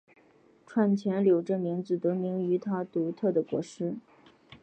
[0.65, 3.97] 串钱柳这名字得名于它独特的果实。